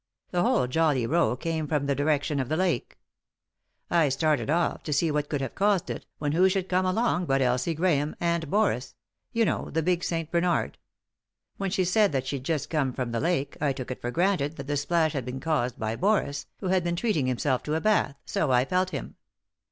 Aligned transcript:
The 0.31 0.41
whole 0.41 0.65
jolly 0.65 1.05
row 1.05 1.35
came 1.35 1.67
from 1.67 1.85
the 1.85 1.93
direction 1.93 2.39
of 2.39 2.49
the 2.49 2.57
lake. 2.57 2.97
I 3.91 4.09
started 4.09 4.49
ofT 4.49 4.81
to 4.85 4.93
see 4.93 5.11
what 5.11 5.29
could 5.29 5.41
have 5.41 5.53
caused 5.53 5.91
it, 5.91 6.07
when 6.17 6.31
who 6.31 6.49
should 6.49 6.67
come 6.67 6.87
along 6.87 7.27
but 7.27 7.39
Elsie 7.39 7.75
Grahame 7.75 8.15
and 8.19 8.49
Boris— 8.49 8.95
you 9.31 9.45
know, 9.45 9.69
the 9.69 9.83
big 9.83 10.03
St. 10.03 10.31
Bernard. 10.31 10.79
When 11.57 11.69
she 11.69 11.85
said 11.85 12.13
that 12.13 12.25
she'd 12.25 12.43
just 12.45 12.71
come 12.71 12.93
from 12.93 13.11
the 13.11 13.19
lake 13.19 13.55
I 13.61 13.73
took 13.73 13.91
it 13.91 14.01
for 14.01 14.09
granted 14.09 14.55
that 14.55 14.65
the 14.65 14.75
splash 14.75 15.13
had 15.13 15.23
been 15.23 15.39
caused 15.39 15.77
by 15.77 15.95
Boris, 15.95 16.47
who 16.61 16.69
had 16.69 16.83
been 16.83 16.95
treating 16.95 17.27
himself 17.27 17.61
to 17.61 17.75
a 17.75 17.79
bath, 17.79 18.15
so 18.25 18.49
I 18.51 18.65
felt 18.65 18.89
him. 18.89 19.17